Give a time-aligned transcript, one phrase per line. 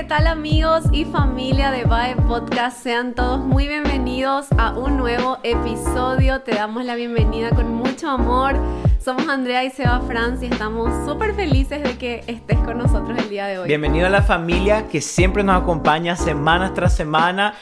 [0.00, 2.82] ¿qué tal amigos y familia de Bae Podcast?
[2.82, 6.40] Sean todos muy bienvenidos a un nuevo episodio.
[6.40, 8.56] Te damos la bienvenida con mucho amor.
[8.98, 13.28] Somos Andrea y Seba Franz y estamos súper felices de que estés con nosotros el
[13.28, 13.68] día de hoy.
[13.68, 17.52] Bienvenido a la familia que siempre nos acompaña semanas tras semana.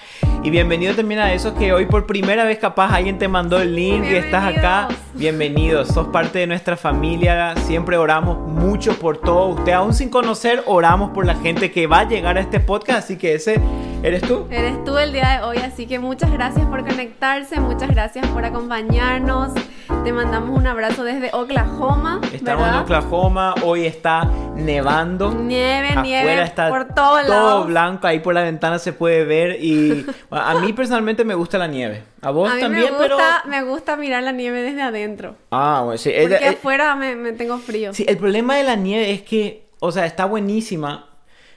[0.43, 3.75] Y bienvenido también a esos que hoy por primera vez capaz alguien te mandó el
[3.75, 4.89] link y estás acá.
[5.15, 7.57] Bienvenidos, sos parte de nuestra familia.
[7.67, 9.49] Siempre oramos mucho por todo.
[9.49, 13.01] Usted aún sin conocer, oramos por la gente que va a llegar a este podcast.
[13.01, 13.61] Así que ese
[14.05, 14.47] eres tú.
[14.49, 15.59] Eres tú el día de hoy.
[15.59, 17.59] Así que muchas gracias por conectarse.
[17.59, 19.53] Muchas gracias por acompañarnos.
[19.89, 22.21] Te mandamos un abrazo desde Oklahoma.
[22.31, 23.55] Estamos en Oklahoma.
[23.65, 24.25] Hoy está
[24.55, 25.33] nevando.
[25.33, 26.43] Nieve, nieve.
[26.43, 28.07] Está por todo Todo blanco.
[28.07, 29.65] Ahí por la ventana se puede ver.
[29.65, 32.03] Y a mí personalmente me gusta la nieve.
[32.21, 35.37] A vos a también, me gusta, Me gusta mirar la nieve desde adentro.
[35.51, 36.13] Ah, bueno, sí.
[36.21, 37.95] Porque afuera me, me tengo frío.
[37.95, 41.07] Sí, el problema de la nieve es que, o sea, está buenísima.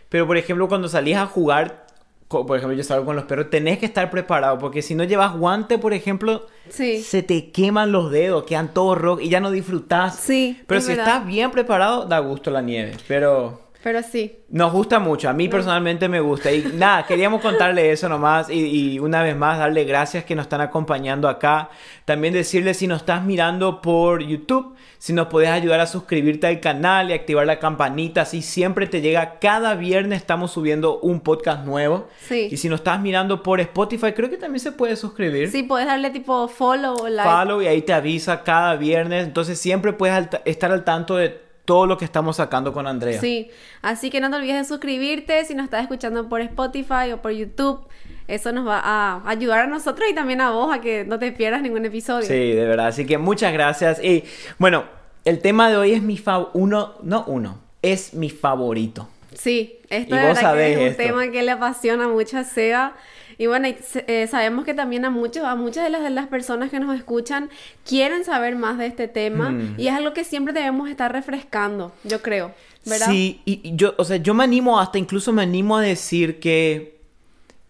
[0.08, 1.86] Pero, por ejemplo, cuando salís a jugar,
[2.32, 5.38] por ejemplo, yo salgo con los perros, tenés que estar preparado, porque si no llevas
[5.38, 10.16] guante, por ejemplo, se te queman los dedos, quedan todos rojos y ya no disfrutás.
[10.16, 10.60] Sí.
[10.68, 12.96] Pero si estás bien preparado, da gusto la nieve.
[13.08, 13.71] Pero.
[13.84, 14.38] Pero sí.
[14.50, 16.52] Nos gusta mucho, a mí personalmente me gusta.
[16.52, 20.46] Y nada, queríamos contarle eso nomás y, y, una vez más darle gracias que nos
[20.46, 21.70] están acompañando acá.
[22.06, 26.60] También decirle si nos estás mirando por YouTube, si nos puedes ayudar a suscribirte al
[26.60, 29.40] canal y activar la campanita, así siempre te llega.
[29.40, 32.08] Cada viernes estamos subiendo un podcast nuevo.
[32.20, 32.50] Sí.
[32.52, 35.50] Y si nos estás mirando por Spotify, creo que también se puede suscribir.
[35.50, 37.28] Sí, puedes darle tipo follow o like.
[37.28, 39.26] Follow y ahí te avisa cada viernes.
[39.26, 43.22] Entonces siempre puedes estar al tanto de todo lo que estamos sacando con Andrea.
[43.22, 43.50] Sí,
[43.82, 47.32] así que no te olvides de suscribirte si nos estás escuchando por Spotify o por
[47.32, 47.80] YouTube.
[48.28, 51.32] Eso nos va a ayudar a nosotros y también a vos a que no te
[51.32, 52.28] pierdas ningún episodio.
[52.28, 52.88] Sí, de verdad.
[52.88, 54.04] Así que muchas gracias.
[54.04, 54.26] Y
[54.60, 54.84] bueno,
[55.24, 56.52] el tema de hoy es mi favorito.
[56.56, 59.08] Uno, no uno, es mi favorito.
[59.34, 62.96] Sí, esto es un tema que le apasiona mucho a Seba.
[63.42, 66.70] Y bueno, eh, sabemos que también a muchos, a muchas de las, de las personas
[66.70, 67.50] que nos escuchan
[67.84, 69.80] quieren saber más de este tema mm.
[69.80, 72.54] y es algo que siempre debemos estar refrescando, yo creo,
[72.86, 73.08] ¿verdad?
[73.10, 77.02] Sí, y yo, o sea, yo me animo, hasta incluso me animo a decir que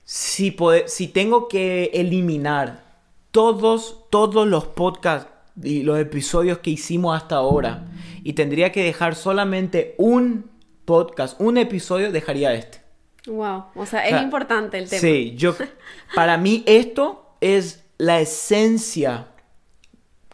[0.03, 0.53] si,
[0.87, 2.83] si tengo que eliminar
[3.31, 5.31] todos, todos los podcasts
[5.63, 7.85] y los episodios que hicimos hasta ahora
[8.25, 10.49] y tendría que dejar solamente un
[10.83, 12.81] podcast, un episodio, dejaría este.
[13.27, 15.01] Wow, o sea, es importante el tema.
[15.01, 15.55] Sí, yo,
[16.15, 19.27] para mí esto es la esencia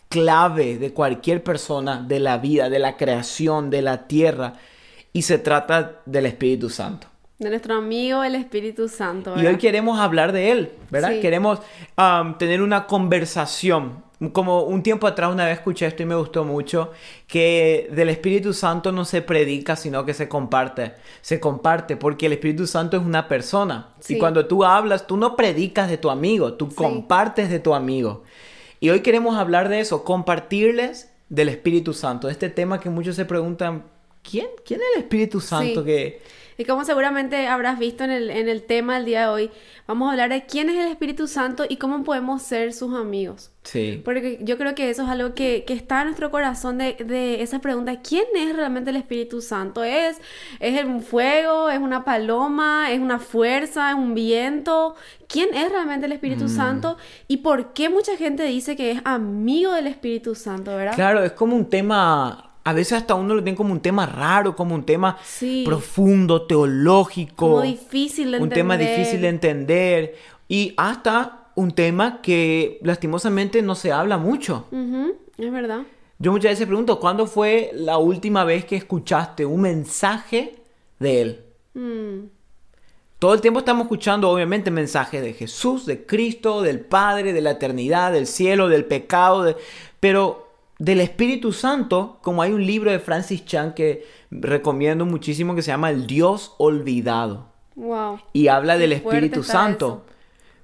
[0.09, 4.53] clave de cualquier persona, de la vida, de la creación, de la tierra,
[5.11, 7.07] y se trata del Espíritu Santo.
[7.39, 9.31] De nuestro amigo el Espíritu Santo.
[9.31, 9.43] ¿verdad?
[9.43, 11.19] Y hoy queremos hablar de él, ¿verdad?
[11.21, 11.59] Queremos
[11.97, 16.43] um, tener una conversación como un tiempo atrás una vez escuché esto y me gustó
[16.43, 16.91] mucho,
[17.27, 20.93] que del Espíritu Santo no se predica, sino que se comparte.
[21.21, 23.89] Se comparte porque el Espíritu Santo es una persona.
[24.07, 28.23] Y cuando tú hablas, tú no predicas de tu amigo, tú compartes de tu amigo.
[28.79, 33.25] Y hoy queremos hablar de eso, compartirles del Espíritu Santo, este tema que muchos se
[33.25, 33.83] preguntan,
[34.23, 36.21] ¿quién, quién es el Espíritu Santo que
[36.57, 39.51] y como seguramente habrás visto en el, en el tema del día de hoy,
[39.85, 43.51] vamos a hablar de quién es el Espíritu Santo y cómo podemos ser sus amigos.
[43.63, 44.01] Sí.
[44.03, 47.43] Porque yo creo que eso es algo que, que está en nuestro corazón de, de,
[47.43, 49.83] esa pregunta, ¿quién es realmente el Espíritu Santo?
[49.83, 50.19] ¿Es,
[50.59, 51.69] ¿Es un fuego?
[51.69, 52.91] ¿Es una paloma?
[52.91, 53.91] ¿Es una fuerza?
[53.91, 54.95] ¿Es un viento?
[55.27, 56.49] ¿Quién es realmente el Espíritu mm.
[56.49, 56.97] Santo?
[57.27, 60.95] ¿Y por qué mucha gente dice que es amigo del Espíritu Santo, verdad?
[60.95, 64.53] Claro, es como un tema a veces hasta uno lo tiene como un tema raro,
[64.53, 65.17] como un tema
[65.63, 67.47] profundo, teológico.
[67.47, 68.43] Como difícil de un entender.
[68.43, 70.15] Un tema difícil de entender.
[70.49, 74.65] Y hasta un tema que lastimosamente no se habla mucho.
[75.37, 75.83] Es verdad.
[76.19, 80.57] Yo muchas veces pregunto, ¿cuándo fue la última vez que escuchaste un mensaje
[80.99, 81.45] de él?
[81.73, 82.27] Mm.
[83.17, 87.51] Todo el tiempo estamos escuchando, obviamente, mensajes de Jesús, de Cristo, del Padre, de la
[87.51, 89.55] eternidad, del cielo, del pecado,
[90.01, 90.46] pero
[90.79, 95.71] del Espíritu Santo, como hay un libro de Francis Chan que recomiendo muchísimo que se
[95.71, 97.47] llama El Dios Olvidado.
[97.75, 98.19] Wow.
[98.33, 100.05] Y habla del Espíritu Santo.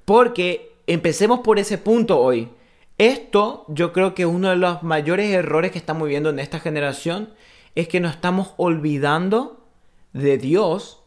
[0.06, 2.50] Porque empecemos por ese punto hoy.
[2.98, 7.30] Esto yo creo que uno de los mayores errores que estamos viendo en esta generación
[7.76, 9.66] es que nos estamos olvidando
[10.14, 11.04] de Dios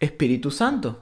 [0.00, 1.00] Espíritu Santo.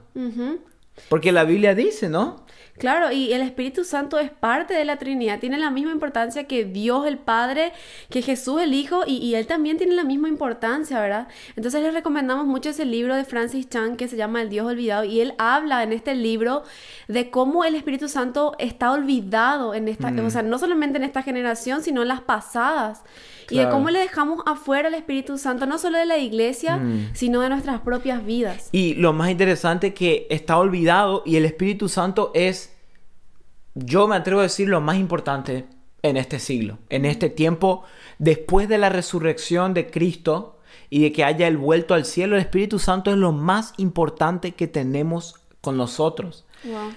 [1.09, 2.45] Porque la Biblia dice, ¿no?
[2.77, 6.65] Claro, y el Espíritu Santo es parte de la Trinidad, tiene la misma importancia que
[6.65, 7.73] Dios el Padre,
[8.09, 11.27] que Jesús el Hijo, y, Él también tiene la misma importancia, ¿verdad?
[11.55, 15.03] Entonces les recomendamos mucho ese libro de Francis Chan que se llama El Dios Olvidado,
[15.03, 16.63] y él habla en este libro
[17.07, 21.21] de cómo el Espíritu Santo está olvidado en esta, o sea, no solamente en esta
[21.21, 23.03] generación, sino en las pasadas.
[23.51, 27.11] Y de cómo le dejamos afuera al Espíritu Santo, no solo de la iglesia, mm.
[27.13, 28.69] sino de nuestras propias vidas.
[28.71, 32.75] Y lo más interesante que está olvidado y el Espíritu Santo es,
[33.75, 35.65] yo me atrevo a decir, lo más importante
[36.03, 37.83] en este siglo, en este tiempo,
[38.17, 40.59] después de la resurrección de Cristo
[40.89, 44.53] y de que haya el vuelto al cielo, el Espíritu Santo es lo más importante
[44.53, 46.45] que tenemos con nosotros.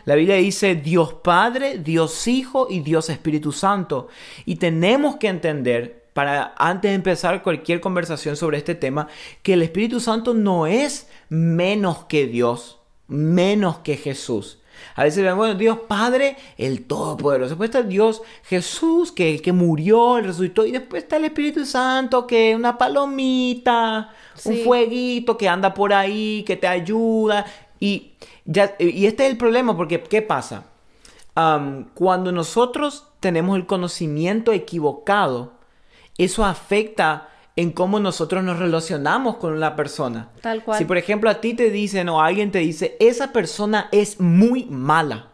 [0.05, 4.09] La Biblia dice Dios Padre, Dios Hijo y Dios Espíritu Santo.
[4.45, 9.09] Y tenemos que entender para antes de empezar cualquier conversación sobre este tema,
[9.43, 12.79] que el Espíritu Santo no es menos que Dios,
[13.09, 14.61] menos que Jesús.
[14.97, 17.51] A veces ven, bueno, Dios Padre, el Todopoderoso.
[17.51, 20.65] Después está Dios Jesús, que el que murió, el resucitó.
[20.65, 24.13] Y después está el Espíritu Santo, que es una palomita,
[24.45, 27.45] un fueguito que anda por ahí, que te ayuda.
[27.81, 28.13] Y,
[28.45, 30.67] ya, y este es el problema, porque ¿qué pasa?
[31.95, 35.54] cuando nosotros tenemos el conocimiento equivocado,
[36.19, 40.31] eso afecta en cómo nosotros nos relacionamos con una persona.
[40.41, 40.79] Tal cual.
[40.79, 44.65] Si por ejemplo a ti te dicen o alguien te dice, esa persona es muy
[44.67, 45.31] mala,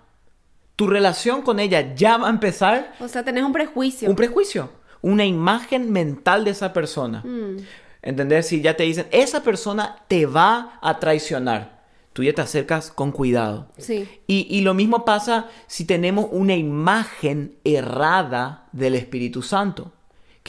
[0.76, 2.94] tu relación con ella ya va a empezar.
[3.00, 4.08] O sea, tenés un prejuicio.
[4.08, 4.70] Un prejuicio,
[5.02, 7.22] una imagen mental de esa persona.
[7.24, 7.58] Mm.
[8.02, 8.46] ¿Entendés?
[8.46, 11.80] Si ya te dicen, esa persona te va a traicionar.
[12.14, 13.68] Tú ya te acercas con cuidado.
[13.76, 14.08] Sí.
[14.26, 19.92] Y, y lo mismo pasa si tenemos una imagen errada del Espíritu Santo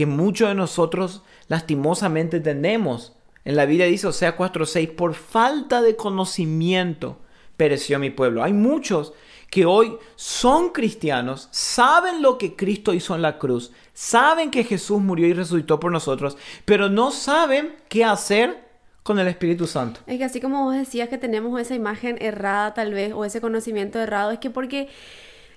[0.01, 3.13] que muchos de nosotros lastimosamente tenemos.
[3.45, 7.19] En la Biblia dice, o sea, 4.6, por falta de conocimiento
[7.55, 8.41] pereció mi pueblo.
[8.41, 9.13] Hay muchos
[9.51, 14.99] que hoy son cristianos, saben lo que Cristo hizo en la cruz, saben que Jesús
[14.99, 18.57] murió y resucitó por nosotros, pero no saben qué hacer
[19.03, 19.99] con el Espíritu Santo.
[20.07, 23.39] Es que así como vos decías que tenemos esa imagen errada tal vez, o ese
[23.39, 24.89] conocimiento errado, es que porque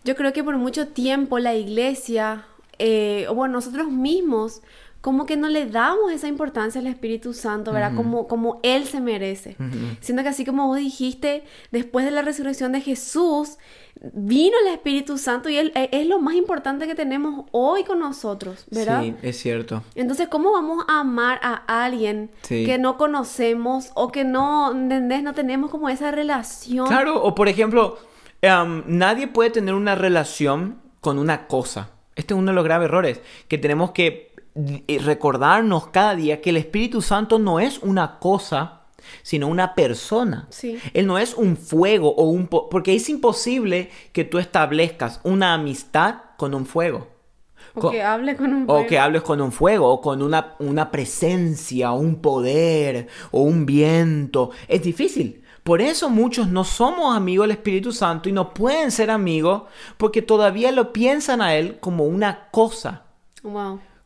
[0.05, 2.45] yo creo que por mucho tiempo la iglesia
[2.79, 4.63] eh, o bueno, nosotros mismos,
[5.05, 7.95] como que no le damos esa importancia al Espíritu Santo, ¿verdad?
[7.95, 9.55] como, como Él se merece.
[10.01, 13.59] Siendo que así como vos dijiste, después de la resurrección de Jesús,
[14.15, 17.99] vino el Espíritu Santo y Él e, es lo más importante que tenemos hoy con
[17.99, 19.03] nosotros, ¿verdad?
[19.03, 19.83] Sí, es cierto.
[19.95, 25.23] Entonces, ¿cómo vamos a amar a alguien que no conocemos o que no, ¿entendés?
[25.23, 26.87] No tenemos como esa relación.
[26.87, 27.99] Claro, o por ejemplo,
[28.41, 31.91] em, nadie puede tener una relación con una cosa.
[32.17, 36.51] Este es uno de los graves errores, que tenemos que eh, recordarnos cada día que
[36.51, 38.83] el Espíritu Santo no es una cosa,
[39.23, 40.49] sino una persona.
[40.93, 42.47] Él no es un fuego o un...
[42.47, 47.09] porque es imposible que tú establezcas una amistad con un fuego.
[47.75, 48.83] O que hables con un fuego.
[48.83, 53.67] O que hables con un fuego, o con una, una presencia, un poder, o un
[53.67, 54.51] viento.
[54.69, 55.44] Es difícil.
[55.65, 59.63] Por eso muchos no somos amigos del Espíritu Santo y no pueden ser amigos
[59.97, 63.05] porque todavía lo piensan a Él como una cosa.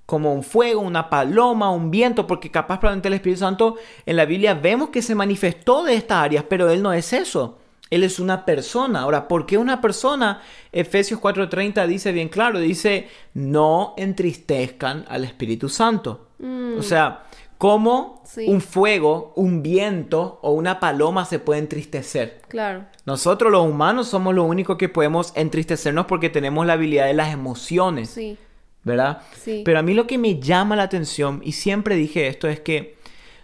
[0.07, 3.75] Como un fuego, una paloma, un viento, porque capaz probablemente el Espíritu Santo
[4.07, 7.59] en la Biblia vemos que se manifestó de estas áreas, pero Él no es eso.
[7.91, 9.01] Él es una persona.
[9.01, 10.43] Ahora, ¿por qué una persona?
[10.71, 16.29] Efesios 4:30 dice bien claro, dice, no entristezcan al Espíritu Santo.
[16.39, 16.79] Mm.
[16.79, 17.25] O sea,
[17.59, 22.41] cómo un fuego, un viento o una paloma se puede entristecer.
[22.49, 22.87] Claro.
[23.05, 27.33] Nosotros los humanos somos los únicos que podemos entristecernos porque tenemos la habilidad de las
[27.33, 28.11] emociones.
[28.11, 28.39] Sí.
[28.85, 29.23] ¿Verdad?
[29.37, 29.63] Sí.
[29.65, 32.97] Pero a mí lo que me llama la atención, y siempre dije esto, es que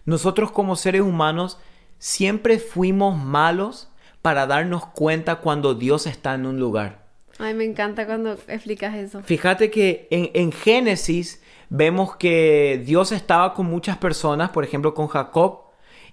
[0.07, 1.59] nosotros como seres humanos
[1.99, 3.89] siempre fuimos malos
[4.23, 7.05] para darnos cuenta cuando Dios está en un lugar.
[7.39, 9.23] Ay, me encanta cuando explicas eso.
[9.23, 15.09] Fíjate que en, en Génesis vemos que Dios estaba con muchas personas, por ejemplo con
[15.09, 15.61] Jacob,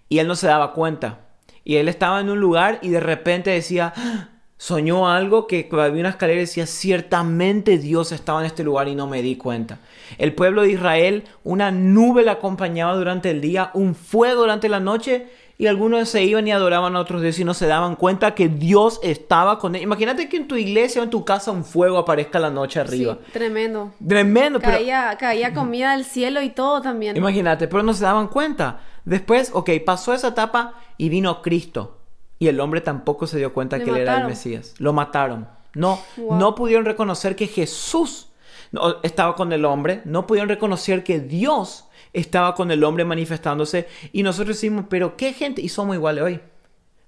[0.10, 1.20] y él no se daba cuenta.
[1.64, 4.30] Y él estaba en un lugar y de repente decía, ¡Ah!
[4.62, 8.94] soñó algo que había una escalera y decía, ciertamente Dios estaba en este lugar y
[8.94, 9.80] no me di cuenta.
[10.20, 14.80] El pueblo de Israel, una nube le acompañaba durante el día, un fuego durante la
[14.80, 15.30] noche
[15.62, 18.50] y algunos se iban y adoraban a otros dioses y no se daban cuenta que
[18.50, 19.84] Dios estaba con ellos.
[19.84, 23.20] Imagínate que en tu iglesia o en tu casa un fuego aparezca la noche arriba.
[23.28, 23.92] Sí, tremendo.
[24.08, 24.60] Tremendo.
[24.60, 27.16] Caía, caía comida del cielo y todo también.
[27.16, 28.80] Imagínate, pero no se daban cuenta.
[29.06, 32.00] Después, ok, pasó esa etapa y vino Cristo.
[32.40, 34.74] Y el hombre tampoco se dio cuenta que él era el Mesías.
[34.80, 35.48] Lo mataron.
[35.76, 38.30] No, no pudieron reconocer que Jesús
[39.04, 40.02] estaba con el hombre.
[40.06, 45.34] No pudieron reconocer que Dios estaba con el hombre manifestándose y nosotros decimos, pero qué
[45.34, 46.40] gente, y somos iguales hoy.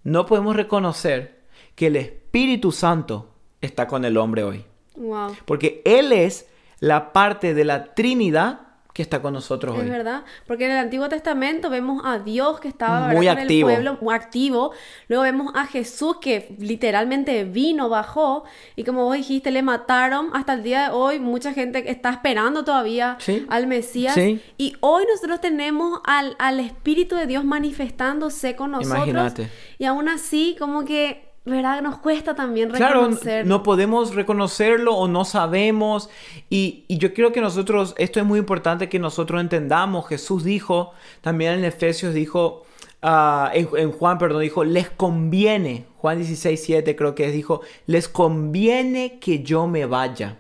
[0.04, 1.44] No podemos reconocer
[1.76, 4.66] que el Espíritu Santo está con el hombre hoy.
[4.96, 5.36] Wow.
[5.46, 6.48] Porque Él es
[6.80, 9.90] la parte de la Trinidad que está con nosotros Es hoy.
[9.90, 13.34] verdad, porque en el Antiguo Testamento vemos a Dios que estaba Muy ¿verdad?
[13.34, 13.70] con activo.
[13.70, 14.72] el pueblo muy activo,
[15.08, 18.44] luego vemos a Jesús que literalmente vino, bajó
[18.76, 22.64] y como vos dijiste le mataron, hasta el día de hoy mucha gente está esperando
[22.64, 23.46] todavía Sí.
[23.50, 24.40] al Mesías Sí.
[24.60, 29.50] y hoy nosotros tenemos al, al Espíritu de Dios manifestándose con nosotros Imagínate.
[29.80, 31.82] y aún así como que, ¿verdad?
[31.82, 33.46] Nos cuesta también Claro, reconocer.
[33.46, 36.10] no podemos reconocerlo o no sabemos.
[36.50, 40.08] Y, y yo quiero que nosotros, esto es muy importante que nosotros entendamos.
[40.08, 42.64] Jesús dijo, también en Efesios dijo,
[43.02, 47.62] ah, en, en Juan, perdón, dijo, les conviene, Juan 16, 7 creo que es, dijo,
[47.88, 50.38] les conviene que yo me vaya.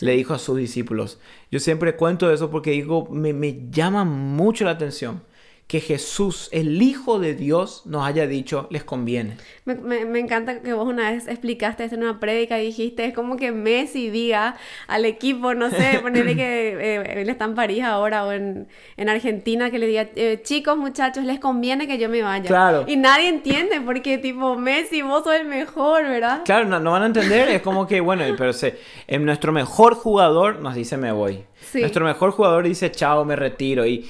[0.00, 1.18] Le dijo a sus discípulos.
[1.50, 5.22] Yo siempre cuento eso porque digo, me, me llama mucho la atención
[5.66, 9.36] que Jesús, el Hijo de Dios, nos haya dicho, les conviene.
[9.64, 13.04] Me, me- me encanta que vos una vez explicaste esto en una prédica y dijiste,
[13.04, 14.56] es como que Messi diga
[14.86, 19.08] al equipo, no sé, ponerle que eh, él está en París ahora o en, en
[19.08, 22.44] Argentina, que le diga, eh, chicos, muchachos, les conviene que yo me vaya.
[22.46, 22.84] Claro.
[22.86, 26.42] Y nadie entiende porque tipo, Messi, vos sos el mejor, ¿verdad?
[26.44, 29.94] Claro, no, no van a entender, es como que, bueno, pero se, en nuestro mejor
[29.94, 31.42] jugador nos dice me voy.
[31.60, 31.80] Sí.
[31.80, 33.84] Nuestro mejor jugador dice chao, me retiro.
[33.84, 34.08] Y,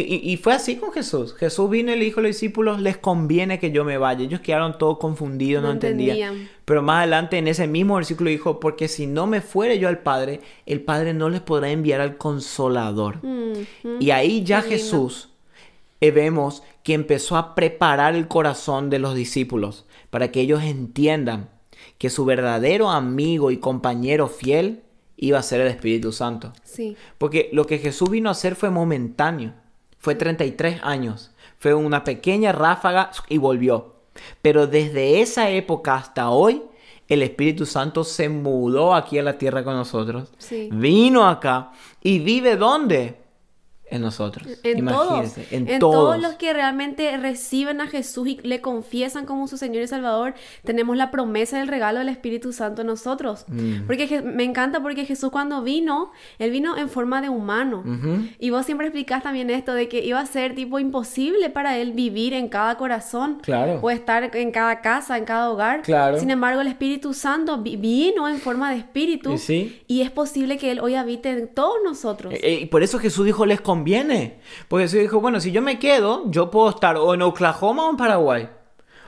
[0.00, 1.34] y, y- y fue así con Jesús.
[1.34, 4.24] Jesús vino y le dijo a los discípulos, les conviene que yo me vaya.
[4.24, 6.16] Ellos quedaron todos confundidos, no, No entendían.
[6.18, 6.48] entendían.
[6.64, 9.98] Pero más adelante en ese mismo versículo dijo, porque si no me fuere yo al
[10.00, 13.24] Padre, el Padre no les podrá enviar al consolador.
[13.24, 13.52] Mm.
[14.00, 14.70] Y ahí ya Qué.
[14.70, 15.30] Jesús
[16.00, 21.50] eh, vemos que empezó a preparar el corazón de los discípulos para que ellos entiendan
[21.98, 24.82] que su verdadero amigo y compañero fiel
[25.16, 26.52] iba a ser el Espíritu Santo.
[26.62, 29.52] Sí, Porque lo que Jesús vino a hacer fue momentáneo.
[29.98, 31.30] Fue 33 años.
[31.58, 33.96] Fue una pequeña ráfaga y volvió.
[34.42, 36.62] Pero desde esa época hasta hoy,
[37.08, 40.30] el Espíritu Santo se mudó aquí a la tierra con nosotros.
[40.38, 40.68] Sí.
[40.72, 43.16] Vino acá y vive ¿dónde?
[43.90, 44.46] En nosotros.
[44.62, 45.94] En todos, Imagínense, En, en todos.
[45.94, 50.34] todos los que realmente reciben a Jesús y le confiesan como su Señor y Salvador,
[50.64, 53.44] tenemos la promesa del regalo del Espíritu Santo en nosotros.
[53.48, 53.86] Mm.
[53.86, 57.82] Porque me encanta porque Jesús cuando vino, Él vino en forma de humano.
[57.86, 58.26] Ujú.
[58.38, 61.92] Y vos siempre explicás también esto de que iba a ser tipo imposible para Él
[61.92, 63.38] vivir en cada corazón.
[63.42, 63.78] Claro.
[63.82, 65.82] O estar en cada casa, en cada hogar.
[65.82, 66.18] Claro.
[66.18, 69.32] Sin embargo, el Espíritu Santo vi- vino en forma de espíritu.
[69.32, 69.82] Y sí.
[69.86, 72.34] Y es posible que Él hoy habite en todos nosotros.
[72.34, 74.40] Eh, eh, Y por eso Jesús dijo, les conviene.
[74.68, 77.90] Porque Jesús dijo, bueno, si yo me quedo, yo puedo estar o en Oklahoma o
[77.90, 78.48] en Paraguay.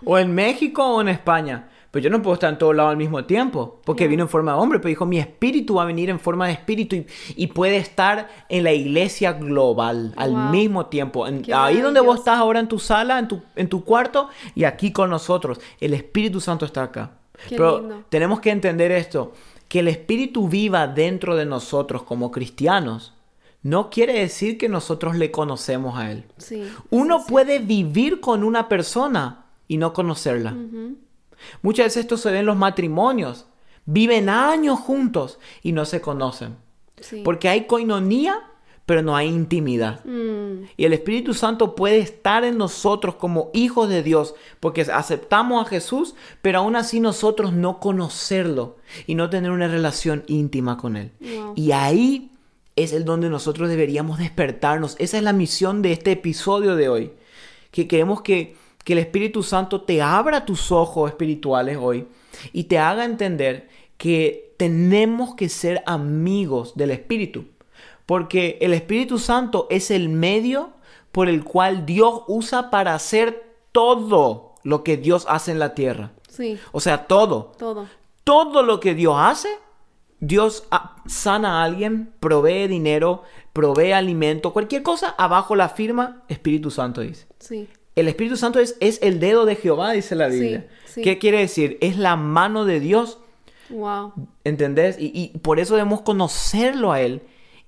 [0.05, 1.69] O en México o en España.
[1.91, 3.81] Pero yo no puedo estar en todos lados al mismo tiempo.
[3.85, 4.79] Porque vino en forma de hombre.
[4.79, 6.95] Pero dijo, mi espíritu va a venir en forma de espíritu.
[6.97, 10.51] Y, y puede estar en la iglesia global al Wow.
[10.51, 11.27] mismo tiempo.
[11.27, 14.29] En- ahí donde vos estás ahora en tu sala, en tu, en tu cuarto.
[14.55, 15.61] Y aquí con nosotros.
[15.81, 17.11] El Espíritu Santo está acá.
[17.49, 18.03] Qué Pero lindo.
[18.09, 19.33] tenemos que entender esto,
[19.69, 23.15] que el Espíritu viva dentro de nosotros como cristianos,
[23.63, 26.25] no quiere decir que nosotros le conocemos a Él.
[26.39, 26.65] Sí.
[26.91, 30.57] Uno puede vivir con una persona y no conocerla.
[31.63, 33.47] Muchas veces esto se ve en los matrimonios.
[33.85, 36.57] Viven años juntos y no se conocen.
[37.01, 37.23] Sí.
[37.25, 38.39] Porque hay coinonía,
[38.87, 40.05] pero no hay intimidad.
[40.05, 45.65] Mm, Y el Espíritu Santo puede estar en nosotros como hijos de Dios, porque aceptamos
[45.65, 48.77] a Jesús, pero aún así nosotros no conocerlo
[49.07, 51.13] y no tener una relación íntima con Él.
[51.21, 51.53] Wow.
[51.57, 52.31] Y ahí
[52.83, 54.97] es el donde nosotros deberíamos despertarnos.
[54.99, 57.13] Esa es la misión de este episodio de hoy.
[57.71, 62.07] Que queremos que, que el Espíritu Santo te abra tus ojos espirituales hoy
[62.53, 67.45] y te haga entender que tenemos que ser amigos del Espíritu.
[68.07, 70.71] Porque el Espíritu Santo es el medio
[71.13, 76.13] por el cual Dios usa para hacer todo lo que Dios hace en la tierra.
[76.29, 77.53] sí, O sea, todo.
[77.59, 77.87] todo.
[78.25, 79.49] Todo lo que Dios hace,
[80.21, 83.23] Dios ah, sana a alguien, provee dinero,
[83.53, 87.27] provee alimento, cualquier cosa, abajo la firma Espíritu Santo dice.
[87.39, 87.69] Sí.
[87.97, 90.69] El Espíritu Santo es, es el dedo de Jehová, dice la Sí, Biblia.
[90.87, 91.03] sí.
[91.03, 91.79] ¿Qué quiere decir?
[91.81, 93.19] Es la mano de Dios
[93.71, 94.13] Wow.
[94.43, 94.97] ¿Entendés?
[94.99, 97.23] Y, y por eso debemos conocerlo a Él.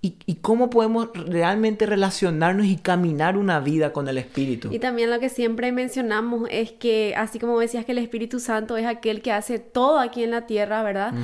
[0.04, 4.68] Y, y cómo podemos realmente relacionarnos y caminar una vida con el Espíritu.
[4.72, 8.76] Y también lo que siempre mencionamos es que, así como decías que el Espíritu Santo
[8.76, 11.14] es aquel que hace todo aquí en la tierra, ¿verdad?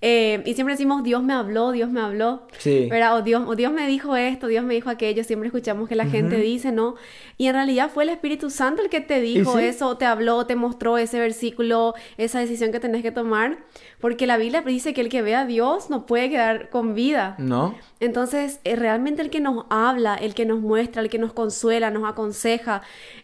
[0.00, 2.88] Eh, y siempre decimos, Dios me habló, Dios me habló, Sí.
[2.90, 3.18] ¿verdad?
[3.18, 6.06] O Dios, o Dios me dijo esto, Dios me dijo aquello, siempre escuchamos que la
[6.06, 6.94] gente dice, ¿no?
[7.36, 9.64] Y en realidad fue el Espíritu Santo el que te dijo sí?
[9.64, 13.58] eso, te habló, te mostró ese versículo, esa decisión que tenés que tomar,
[14.02, 17.36] Porque la Biblia dice que el que ve a Dios no puede quedar con vida.
[17.38, 17.76] No.
[18.00, 21.88] Entonces, eh, realmente el que nos habla, el que nos muestra, el que nos consuela,
[21.92, 22.82] nos aconseja,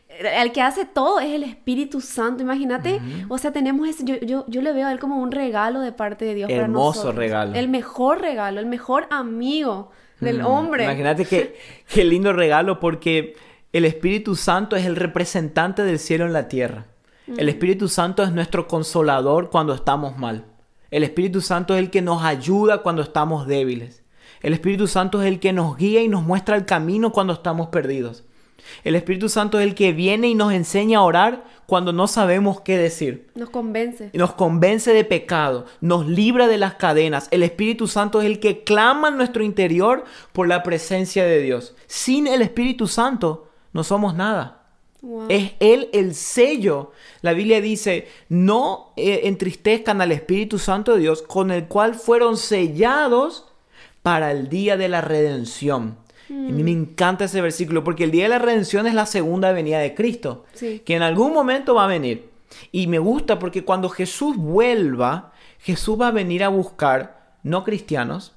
[0.09, 2.45] el que hace todo es el Espíritu Santo.
[2.45, 5.81] Imagínate, o sea, tenemos ese, yo, yo, yo, le veo a él como un regalo
[5.81, 6.49] de parte de Dios.
[6.49, 7.15] Hermoso para nosotros.
[7.17, 7.55] regalo.
[7.57, 10.85] El mejor regalo, el mejor amigo del hombre.
[10.85, 11.59] Imagínate que,
[11.93, 13.35] qué lindo regalo porque
[13.73, 16.87] el Espíritu Santo es el representante del cielo en la tierra.
[17.37, 20.45] El Espíritu Santo es nuestro consolador cuando estamos mal.
[20.91, 24.03] El Espíritu Santo es el que nos ayuda cuando estamos débiles.
[24.41, 27.69] El Espíritu Santo es el que nos guía y nos muestra el camino cuando estamos
[27.69, 28.25] perdidos.
[28.85, 32.61] El Espíritu Santo es el que viene y nos enseña a orar cuando no sabemos
[32.61, 33.29] qué decir.
[33.35, 34.11] Nos convence.
[34.15, 37.29] Nos convence de pecado, nos libra de las cadenas.
[37.31, 41.75] El Espíritu Santo es el que clama en nuestro interior por la presencia de Dios.
[41.87, 44.58] Sin el Espíritu Santo no somos nada.
[45.01, 45.27] Wow.
[45.29, 46.93] Es Él el sello.
[47.23, 52.37] La Biblia dice, no eh, entristezcan al Espíritu Santo de Dios con el cual fueron
[52.37, 53.47] sellados
[54.03, 55.97] para el día de la redención.
[56.31, 59.53] A mí me encanta ese versículo porque el día de la redención es la segunda
[59.53, 60.83] venida de Cristo, Sí.
[60.85, 62.29] que en algún momento va a venir.
[62.71, 68.35] Y me gusta porque cuando Jesús vuelva, Jesús va a venir a buscar no cristianos,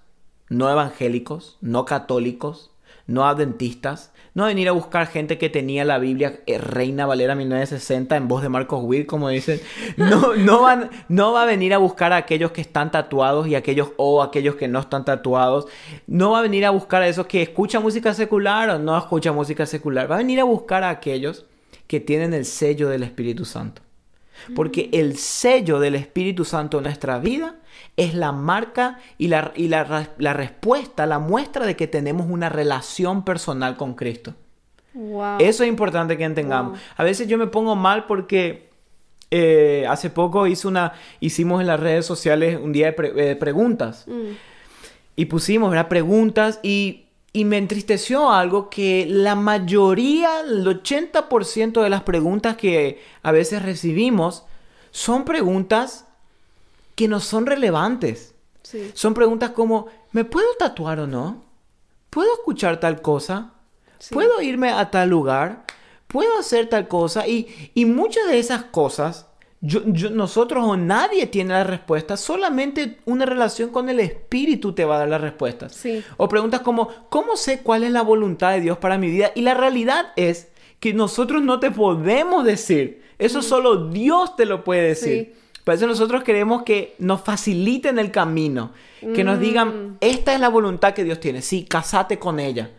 [0.48, 2.72] no evangélicos, no católicos,
[3.08, 8.16] no adventistas, no venir a buscar gente que tenía la Biblia eh, Reina Valera 1960
[8.16, 9.60] en voz de Marcos Witt, como dicen.
[9.98, 13.56] No, no, van, no va a venir a buscar a aquellos que están tatuados y
[13.56, 15.68] aquellos o aquellos que no están tatuados.
[16.08, 19.36] No va a venir a buscar a esos que escuchan música secular o no escuchan
[19.36, 20.10] música secular.
[20.10, 21.46] Va a venir a buscar a aquellos
[21.88, 23.82] que tienen el sello del Espíritu Santo.
[24.56, 27.56] Porque el sello del Espíritu Santo en nuestra vida
[27.98, 32.50] es la marca y, la, y la, la, respuesta, la muestra de que tenemos una
[32.50, 34.34] relación personal con Cristo.
[34.94, 35.38] Wow.
[35.40, 36.74] Eso es importante que entendamos.
[36.74, 36.82] Wow.
[36.98, 38.70] A veces yo me pongo mal porque
[39.30, 43.36] eh, hace poco hice una, hicimos en las redes sociales un día de pre, eh,
[43.36, 44.06] preguntas.
[44.08, 44.34] Mm.
[45.16, 45.88] Y pusimos ¿verdad?
[45.88, 53.02] preguntas y, y me entristeció algo que la mayoría, el 80% de las preguntas que
[53.24, 54.44] a veces recibimos
[54.92, 56.06] son preguntas
[56.96, 58.36] que no son relevantes.
[58.64, 58.92] Sí.
[58.94, 61.44] Son preguntas como, ¿me puedo tatuar o no?
[62.10, 63.54] ¿Puedo escuchar tal cosa?
[64.00, 64.14] Sí.
[64.14, 65.64] ¿Puedo irme a tal lugar?
[66.08, 67.26] ¿Puedo hacer tal cosa?
[67.28, 69.28] Y, y muchas de esas cosas,
[69.62, 74.86] yo, yo, nosotros o nadie tiene la respuesta, solamente una relación con el Espíritu te
[74.86, 75.76] va a dar las respuestas.
[75.76, 76.04] Sí.
[76.18, 79.32] O preguntas como, ¿cómo sé cuál es la voluntad de Dios para mi vida?
[79.36, 80.50] Y la realidad es
[80.80, 83.04] que nosotros no te podemos decir.
[83.20, 83.44] Eso mm.
[83.44, 85.34] solo Dios te lo puede decir.
[85.34, 85.42] Sí.
[85.64, 88.72] Por eso nosotros queremos que nos faciliten el camino,
[89.14, 92.72] que nos digan, esta es la voluntad que Dios tiene, sí, casate con ella.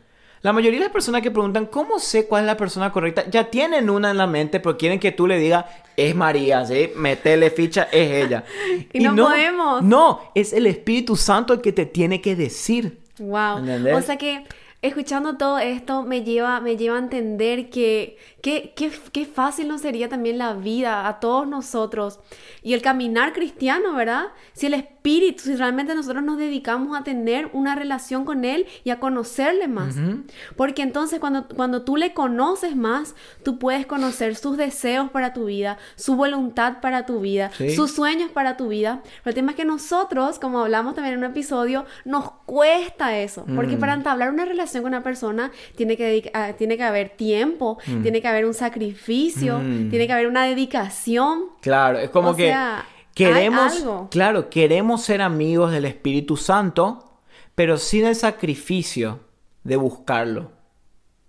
[0.42, 3.24] La mayoría de las personas que preguntan, ¿cómo sé cuál es la persona correcta?
[3.31, 6.90] Ya tienen una en la mente, pero quieren que tú le digas, es María, ¿sí?
[6.96, 8.44] Metele ficha, es ella.
[8.92, 9.83] y, y, no, podemos.
[9.83, 13.00] No, es el Espíritu Santo el que te tiene que decir.
[13.20, 13.59] Wow.
[13.59, 13.96] ¿Entendés?
[13.96, 14.44] O sea que
[14.83, 20.38] escuchando todo esto me lleva, me lleva a entender que qué fácil nos sería también
[20.38, 22.18] la vida a todos nosotros
[22.64, 24.24] y el caminar cristiano, ¿verdad?
[24.55, 28.91] Si el Espíritu, si realmente nosotros nos dedicamos a tener una relación con Él y
[28.91, 29.97] a conocerle más.
[29.97, 30.23] Uh -huh.
[30.57, 35.47] Porque entonces cuando, cuando tú le conoces más, tú puedes conocer sus deseos para tu
[35.47, 37.75] vida, su voluntad para tu vida, Sí.
[37.75, 39.03] sus sueños para tu vida.
[39.25, 43.45] Pero el tema es que nosotros, como hablamos también en un episodio, nos cuesta eso.
[43.57, 43.81] Porque Mm.
[43.81, 48.03] para entablar una relación con una persona tiene que, dedica- tiene que haber tiempo, Mm.
[48.03, 49.91] tiene que haber un sacrificio, Mm.
[49.91, 51.47] tiene que haber una dedicación.
[51.61, 52.85] Claro, es como O que sea,
[53.18, 54.09] hay queremos, algo.
[54.11, 57.11] claro, queremos ser amigos del Espíritu Santo,
[57.55, 59.20] pero sin el sacrificio
[59.64, 60.51] de buscarlo.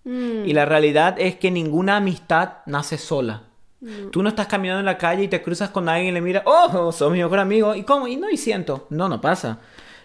[0.03, 3.43] Mm, Y la realidad es que ninguna amistad nace sola.
[4.11, 6.43] Tú no estás caminando en la calle y te cruzas con alguien y le miras,
[6.45, 7.75] oh, sos mi mejor amigo.
[7.75, 8.07] ¿Y cómo?
[8.07, 8.87] Y no, y siento.
[8.89, 9.59] No, no pasa.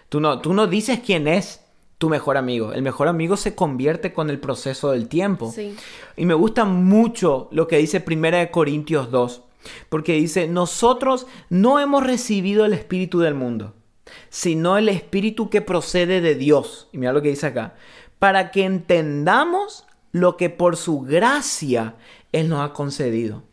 [0.09, 1.63] Tú no, tú no dices quién es
[1.97, 2.73] tu mejor amigo.
[2.73, 5.49] El mejor amigo se convierte con el proceso del tiempo.
[5.55, 5.77] Sí.
[6.17, 9.43] Y me gusta mucho lo que dice 1 Corintios 2,
[9.89, 13.75] porque dice, nosotros no hemos recibido el espíritu del mundo,
[14.29, 16.89] sino el espíritu que procede de Dios.
[16.91, 17.75] Y mira lo que dice acá,
[18.19, 21.95] para que entendamos lo que por su gracia
[22.31, 23.43] Él nos ha concedido.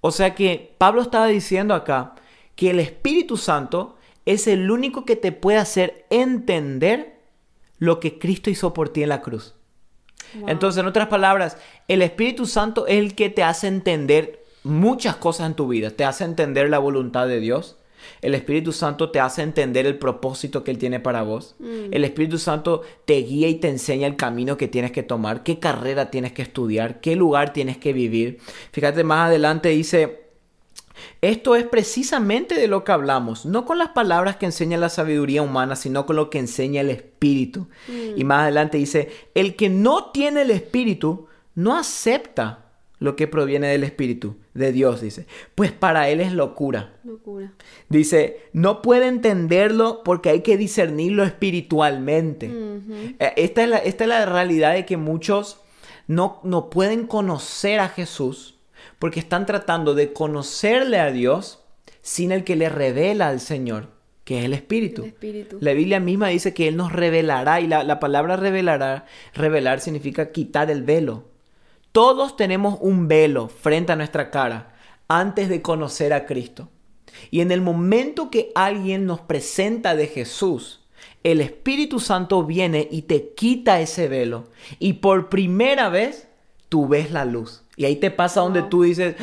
[0.00, 2.14] O sea que Pablo estaba diciendo acá
[2.54, 7.18] que el Espíritu Santo es el único que te puede hacer entender
[7.78, 9.54] lo que Cristo hizo por ti en la cruz.
[10.34, 10.48] Wow.
[10.48, 15.46] Entonces, en otras palabras, el Espíritu Santo es el que te hace entender muchas cosas
[15.46, 15.90] en tu vida.
[15.90, 17.76] Te hace entender la voluntad de Dios.
[18.20, 21.56] El Espíritu Santo te hace entender el propósito que Él tiene para vos.
[21.58, 21.92] Mm.
[21.92, 25.58] El Espíritu Santo te guía y te enseña el camino que tienes que tomar, qué
[25.58, 28.38] carrera tienes que estudiar, qué lugar tienes que vivir.
[28.72, 30.22] Fíjate, más adelante dice,
[31.20, 35.42] Esto es precisamente de lo que hablamos, no con las palabras que enseña la sabiduría
[35.42, 37.68] humana, sino con lo que enseña el Espíritu.
[38.16, 42.67] Y más adelante dice, el que no tiene el Espíritu no acepta
[42.98, 45.26] lo que proviene del Espíritu, de Dios, dice.
[45.54, 46.94] Pues para él es locura.
[47.04, 47.52] Locura.
[47.88, 52.50] Dice, no puede entenderlo porque hay que discernirlo espiritualmente.
[53.18, 55.60] Eh, esta, es la, esta es la realidad de que muchos
[56.06, 58.58] no, no pueden conocer a Jesús
[58.98, 61.62] porque están tratando de conocerle a Dios
[62.02, 63.90] sin el que le revela al Señor,
[64.24, 65.02] que es el Espíritu.
[65.02, 65.58] El Espíritu.
[65.60, 70.32] La Biblia misma dice que Él nos revelará y la, la palabra revelará, revelar significa
[70.32, 71.27] quitar el velo.
[71.98, 74.72] Todos tenemos un velo frente a nuestra cara
[75.08, 76.68] antes de conocer a Cristo.
[77.32, 80.86] Y en el momento que alguien nos presenta de Jesús,
[81.24, 84.44] el Espíritu Santo viene y te quita ese velo.
[84.78, 86.28] Y por primera vez
[86.68, 87.64] tú ves la luz.
[87.74, 89.16] Y ahí te pasa donde tú dices,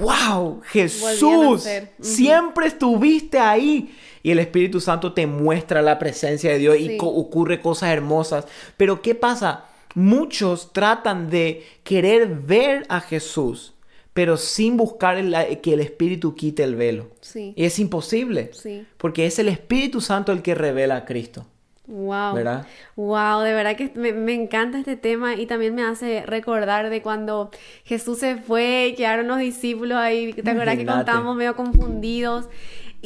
[0.00, 1.64] wow, Jesús,
[2.00, 3.94] siempre estuviste ahí.
[4.24, 8.46] Y el Espíritu Santo te muestra la presencia de Dios y ocurre cosas hermosas.
[8.76, 9.66] Pero ¿qué pasa?
[9.94, 13.74] Muchos tratan de querer ver a Jesús,
[14.12, 15.16] pero sin buscar
[15.60, 17.10] que el Espíritu quite el velo.
[17.20, 17.52] Sí.
[17.56, 18.50] Y es imposible.
[18.52, 18.86] Sí.
[18.96, 21.46] Porque es el Espíritu Santo el que revela a Cristo.
[21.86, 22.34] Wow.
[22.34, 22.66] ¿Verdad?
[22.96, 27.02] Wow, de verdad que me, me, encanta este tema y también me hace recordar de
[27.02, 27.50] cuando
[27.84, 32.48] Jesús se fue, quedaron los discípulos ahí, ¿te acuerdas que contamos medio confundidos?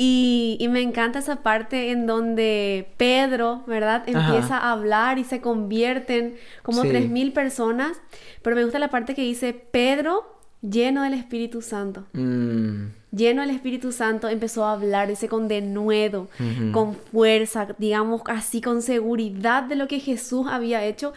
[0.01, 4.05] Y, y, me encanta esa parte en donde Pedro, ¿verdad?
[4.07, 8.01] Empieza a hablar y se convierten como tres mil personas.
[8.43, 12.07] Pero me gusta la parte que dice Pedro lleno del Espíritu Santo.
[12.13, 12.87] Mm.
[13.11, 16.29] Lleno del Espíritu Santo empezó a hablar, dice, con denuedo,
[16.73, 21.15] con fuerza, digamos así, con seguridad de lo que Jesús había hecho.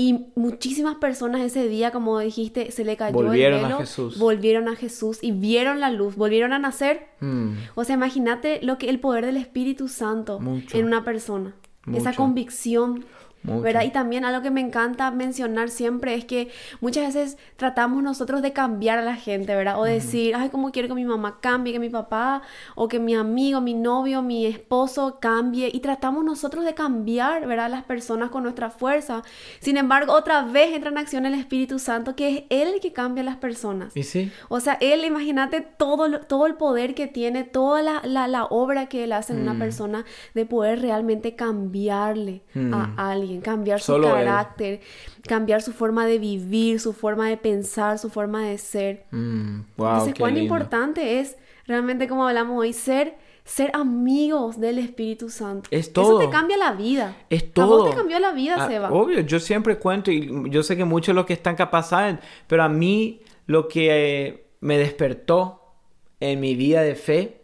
[0.00, 4.18] Y muchísimas personas ese día, como dijiste, se le cayó volvieron el velo, a Jesús.
[4.18, 7.08] volvieron a Jesús y vieron la luz, volvieron a nacer.
[7.20, 7.50] Mm.
[7.74, 10.78] O sea, imagínate lo que el poder del Espíritu Santo Mucho.
[10.78, 11.54] en una persona.
[11.92, 13.04] Esa convicción
[13.42, 13.62] Mucho.
[13.62, 13.82] ¿verdad?
[13.84, 16.50] Y también algo que me encanta mencionar siempre es que
[16.80, 19.80] muchas veces tratamos nosotros de cambiar a la gente, ¿verdad?
[19.80, 22.42] O decir, ay, ¿cómo quiero que mi mamá cambie, que mi papá,
[22.74, 25.70] o que mi amigo, mi novio, mi esposo cambie?
[25.72, 27.70] Y tratamos nosotros de cambiar, ¿verdad?
[27.70, 29.22] Las personas con nuestra fuerza.
[29.60, 32.92] Sin embargo, otra vez entra en acción el Espíritu Santo, que es Él el que
[32.92, 33.96] cambia a las personas.
[33.96, 34.30] ¿Y sí?
[34.50, 38.86] O sea, Él, imagínate todo, todo el poder que tiene, toda la, la- la obra
[38.90, 42.42] que Él hace en una persona de poder realmente cambiarle
[42.74, 44.24] a alguien, cambiar su Solo Él.
[44.24, 44.80] carácter,
[45.26, 49.04] cambiar su forma de vivir, su forma de pensar, su forma de ser.
[49.12, 50.44] Mm, wow, Entonces, cuán lindo.
[50.54, 55.68] importante es realmente, como hablamos hoy, ser, ser amigos del Espíritu Santo.
[55.72, 56.18] Es Eso todo.
[56.18, 57.16] te cambia la vida.
[57.30, 57.78] Es A todo.
[57.82, 58.90] vos te cambió la vida, Ah, Seba.
[58.90, 62.18] Obvio, yo siempre cuento y yo sé que muchos de los que están capaz saben,
[62.48, 63.88] pero a mí lo que
[64.26, 65.74] eh, me despertó
[66.20, 67.40] en mi vida de fe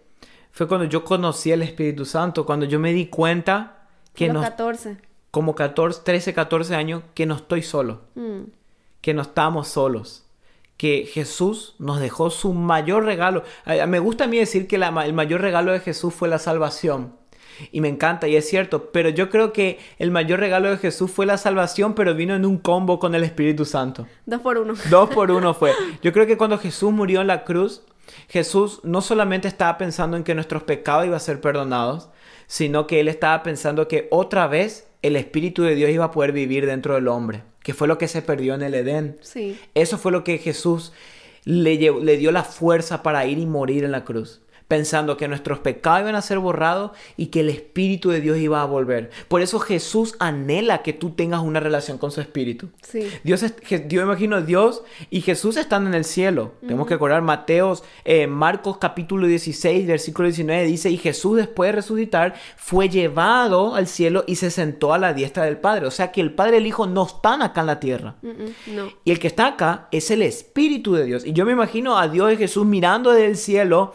[0.51, 4.41] fue cuando yo conocí al Espíritu Santo, cuando yo me di cuenta que Los no,
[4.43, 4.97] 14.
[5.37, 8.45] Como 14, 13, 14 años, que no estoy solo, Mm.
[9.03, 10.25] que no estamos solos.
[10.79, 13.45] Que Jesús nos dejó su mayor regalo.
[13.87, 17.13] Me gusta a mí decir que la el mayor regalo de Jesús fue la salvación.
[17.71, 21.11] Y me encanta, y es cierto, pero yo creo que el mayor regalo de Jesús
[21.11, 24.07] fue la salvación, pero vino en un combo con el Espíritu Santo.
[24.25, 24.73] Dos por uno.
[24.89, 25.75] Dos por uno fue.
[26.03, 27.83] Yo creo que cuando Jesús murió en la cruz,
[28.31, 32.09] Jesús no solamente estaba pensando en que nuestros pecados iban a ser perdonados,
[32.47, 36.33] sino que él estaba pensando que otra vez el Espíritu de Dios iba a poder
[36.33, 39.17] vivir dentro del hombre, que fue lo que se perdió en el Edén.
[39.23, 39.59] Sí.
[39.75, 40.93] Eso fue lo que Jesús
[41.45, 44.41] le, llevó- le dio la fuerza para ir y morir en la cruz.
[44.69, 48.63] Pensando que nuestros pecados iban a ser borrados y que el Espíritu de Dios iba
[48.63, 49.11] a volver.
[49.29, 52.69] Por eso Jesús anhela que tú tengas una relación con su Espíritu.
[52.83, 53.09] Sí.
[53.23, 53.55] Dios, es,
[53.89, 56.55] yo imagino Dios y Jesús están en el cielo.
[56.61, 61.73] Tenemos que acordar Mateos, eh, Marcos capítulo 16, versículo 19 dice, y Jesús después de
[61.73, 65.87] resucitar fue llevado al cielo y se sentó a la diestra del Padre.
[65.87, 68.17] O sea que el Padre y el Hijo no están acá en la tierra.
[68.23, 68.91] No.
[69.05, 71.25] Y el que está acá es el Espíritu de Dios.
[71.25, 73.95] Y yo me imagino a Dios y Jesús mirando desde el cielo.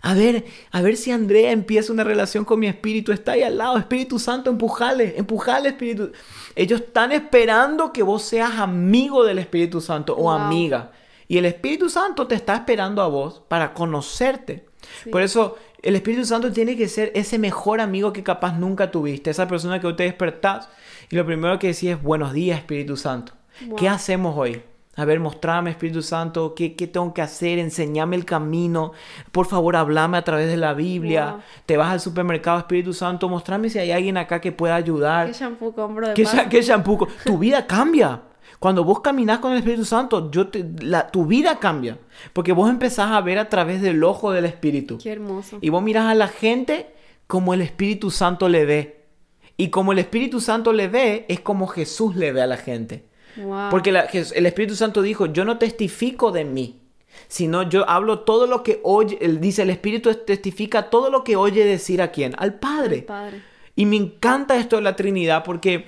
[0.00, 3.12] A ver, a ver si Andrea empieza una relación con mi espíritu.
[3.12, 3.78] Está ahí al lado.
[3.78, 6.12] Espíritu Santo, empujale, empujale, Espíritu.
[6.54, 10.92] Ellos están esperando que vos seas amigo del Espíritu Santo o amiga.
[11.26, 14.66] Y el Espíritu Santo te está esperando a vos para conocerte.
[15.02, 15.10] Sí.
[15.10, 19.30] Por eso el Espíritu Santo tiene que ser ese mejor amigo que capaz nunca tuviste.
[19.30, 20.68] Esa persona que vos te despertás
[21.10, 23.32] y lo primero que decís es buenos días Espíritu Santo.
[23.66, 23.76] Wow.
[23.76, 24.62] ¿Qué hacemos hoy?
[24.98, 27.60] A ver, mostrame Espíritu Santo, ¿qué, qué tengo que hacer?
[27.60, 28.90] Enseñame el camino.
[29.30, 31.30] Por favor, hablame a través de la Biblia.
[31.30, 31.40] Wow.
[31.66, 35.28] Te vas al supermercado, Espíritu Santo, mostrame si hay alguien acá que pueda ayudar.
[35.28, 36.38] ¿Qué shampoo compro de ¿Qué, paso?
[36.50, 37.06] qué shampoo?
[37.24, 38.22] Tu vida cambia.
[38.58, 41.96] Cuando vos caminás con el Espíritu Santo, yo tu vida cambia.
[42.32, 44.98] Porque vos empezás a ver a través del ojo del Espíritu.
[44.98, 45.58] Qué hermoso.
[45.60, 46.92] Y vos mirás a la gente
[47.28, 49.04] como el Espíritu Santo le ve.
[49.56, 53.07] Y como el Espíritu Santo le ve, es como Jesús le ve a la gente.
[53.70, 56.80] Porque el Espíritu Santo dijo, yo no testifico de mí,
[57.28, 61.36] sino yo hablo todo lo que oye, él dice, el Espíritu testifica todo lo que
[61.36, 62.98] oye decir a quién, al Padre.
[62.98, 63.42] Al Padre.
[63.74, 65.86] Y me encanta esto de la Trinidad porque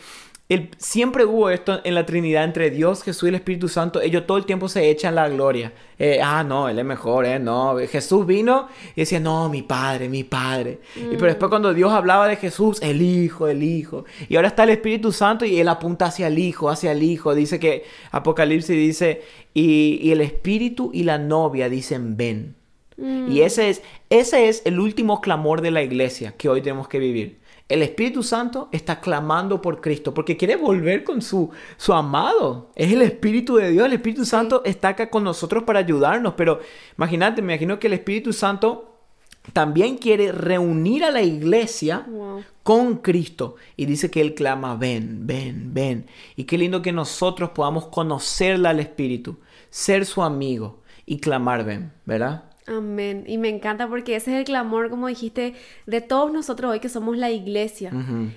[0.79, 4.01] siempre hubo esto en la Trinidad entre Dios, Jesús y el Espíritu Santo.
[4.01, 5.73] Ellos todo el tiempo se echan la gloria.
[5.97, 7.39] Eh, ah, no, Él es mejor, ¿eh?
[7.39, 10.81] No, Jesús vino y decía, no, mi Padre, mi Padre.
[10.97, 14.05] Y pero después cuando Dios hablaba de Jesús, el Hijo, el Hijo.
[14.29, 17.35] Y ahora está el Espíritu Santo y Él apunta hacia el Hijo, hacia el Hijo.
[17.35, 19.23] Dice que Apocalipsis dice,
[19.55, 22.57] y, el Espíritu y la novia dicen, ven.
[22.99, 23.43] Y mm.
[23.43, 27.40] ese es, ese es el último clamor de la iglesia que hoy tenemos que vivir
[27.71, 32.73] el Espíritu Santo está clamando por Cristo porque quiere volver con su, su amado.
[32.75, 33.87] Es el Espíritu de Dios.
[33.87, 36.35] El Espíritu Santo está acá con nosotros para ayudarnos.
[36.37, 36.59] Pero
[36.99, 38.99] imagínate, me imagino que el Espíritu Santo
[39.53, 42.07] también quiere reunir a la iglesia
[42.65, 43.55] con Cristo.
[43.77, 46.07] Y dice que Él clama, ven, ven, ven.
[46.35, 49.39] Y qué lindo que nosotros podamos conocerle al Espíritu,
[49.71, 52.50] ser su amigo y clamar, ven, ¿verdad?
[52.71, 53.25] Amén.
[53.27, 55.55] Y me encanta porque ese es el clamor, como dijiste,
[55.87, 57.91] de todos nosotros hoy que somos la iglesia,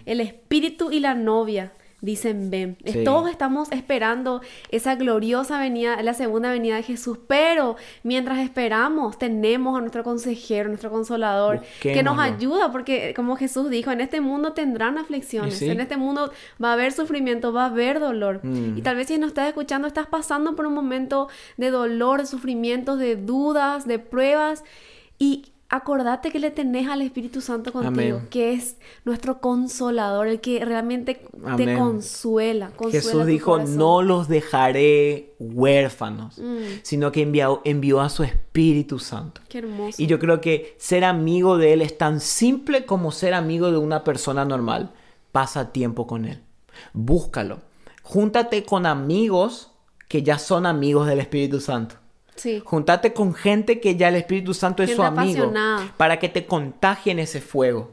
[0.05, 2.77] el espíritu y la novia dicen ven.
[3.05, 9.77] Todos estamos esperando esa gloriosa venida, la segunda venida de Jesús, pero mientras esperamos tenemos
[9.77, 14.51] a nuestro consejero, nuestro consolador, que nos ayuda, porque como Jesús dijo, en este mundo
[14.51, 18.41] tendrán aflicciones, en este mundo va a haber sufrimiento, va a haber dolor.
[18.43, 18.77] Mm.
[18.77, 22.27] Y tal vez si nos estás escuchando, estás pasando por un momento de dolor, de
[22.27, 24.65] sufrimientos, de dudas, de pruebas.
[25.17, 30.63] Y acordate que le tenés al Espíritu Santo contigo, que es nuestro consolador, el que
[30.63, 31.25] realmente
[31.57, 32.71] te consuela.
[32.91, 36.81] Jesús dijo, no los dejaré huérfanos, mm.
[36.83, 39.41] sino que envió, envió a su Espíritu Santo.
[39.49, 39.99] Qué hermoso.
[39.99, 43.77] Y yo creo que ser amigo de Él es tan simple como ser amigo de
[43.77, 44.91] una persona normal.
[45.31, 46.39] Pasa tiempo con Él.
[46.93, 47.61] Búscalo.
[48.03, 49.71] Júntate con amigos
[50.07, 51.95] que ya son amigos del Espíritu Santo.
[52.35, 52.61] Sí.
[52.65, 55.51] Juntate con gente que ya el Espíritu Santo es su amigo
[55.97, 57.91] para que te contagien ese fuego.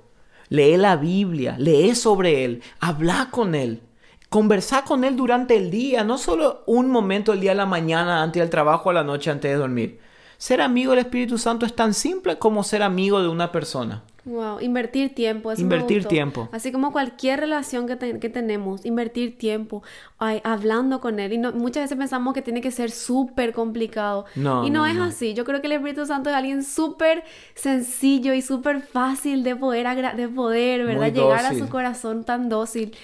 [0.49, 3.83] Lee la Biblia, lee sobre él, habla con él,
[4.29, 8.23] conversa con él durante el día, no solo un momento el día de la mañana
[8.23, 10.01] antes del trabajo o la noche antes de dormir.
[10.41, 14.03] Ser amigo del Espíritu Santo es tan simple como ser amigo de una persona.
[14.25, 15.53] Wow, invertir tiempo.
[15.55, 16.49] invertir tiempo.
[16.51, 19.83] Así como cualquier relación que, tenemos, invertir tiempo
[20.19, 21.35] hablando con Él.
[21.35, 24.25] Y muchas veces pensamos que tiene que ser súper complicado.
[24.35, 25.35] No, y no, es así.
[25.35, 27.23] Yo creo que el Espíritu Santo es alguien súper
[27.55, 31.13] sencillo y súper fácil de poder, de poder ¿verdad?
[31.13, 32.97] Llegar a su corazón tan dócil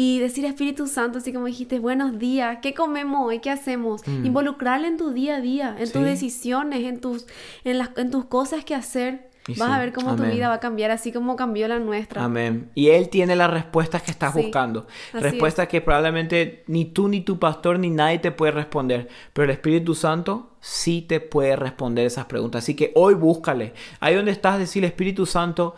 [0.00, 3.40] y decir Espíritu Santo, así como dijiste, buenos días, ¿qué comemos hoy?
[3.40, 4.06] ¿Qué hacemos?
[4.06, 4.26] Mm.
[4.26, 7.26] Involucrarle en tu día a día, en tus decisiones, en tus,
[7.64, 9.28] en, las, en tus cosas que hacer.
[9.56, 12.22] Vas a ver cómo tu vida va a cambiar, así como cambió la nuestra.
[12.22, 12.70] Amén.
[12.76, 14.86] Y Él tiene las respuestas que estás buscando.
[15.14, 19.08] Respuestas que probablemente ni tú, ni tu pastor, ni nadie te puede responder.
[19.32, 22.62] Pero el Espíritu Santo sí te puede responder esas preguntas.
[22.62, 23.72] Así que hoy búscale.
[23.98, 25.74] Ahí donde estás, decirle Espíritu Santo,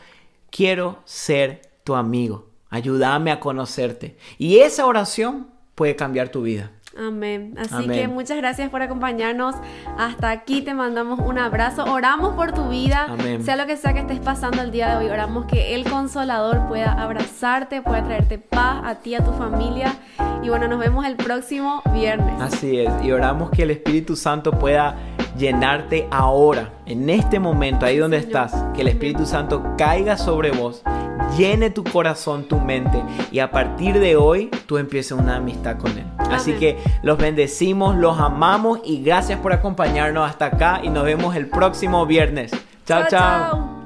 [0.51, 2.50] quiero ser tu amigo.
[2.71, 4.17] Ayúdame a conocerte.
[4.39, 6.71] Y esa oración puede cambiar tu vida.
[6.99, 7.55] Amén.
[7.57, 9.55] Así que muchas gracias por acompañarnos.
[9.97, 11.85] Hasta aquí te mandamos un abrazo.
[11.85, 13.07] Oramos por tu vida.
[13.43, 15.11] Sea lo que sea que estés pasando el día de hoy.
[15.11, 19.97] Oramos que el consolador pueda abrazarte, pueda traerte paz a ti, a tu familia.
[20.43, 22.41] Y bueno, nos vemos el próximo viernes.
[22.41, 22.93] Así es.
[23.05, 24.97] Y oramos que el Espíritu Santo pueda
[25.38, 28.55] llenarte ahora, en este momento, ahí donde estás.
[28.75, 30.83] Que el Espíritu Santo caiga sobre vos
[31.37, 35.97] llene tu corazón, tu mente y a partir de hoy tú empieces una amistad con
[35.97, 36.05] Él.
[36.19, 41.35] Así que los bendecimos, los amamos y gracias por acompañarnos hasta acá y nos vemos
[41.37, 42.53] el próximo viernes.
[42.87, 43.05] chao.
[43.09, 43.81] chao.